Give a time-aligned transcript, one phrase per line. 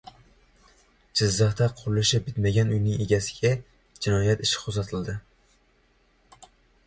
[1.19, 3.53] Jizzaxda qurilishi bitmagan uyning egasiga
[4.07, 5.17] jinoyat ishi qo‘zg‘atildi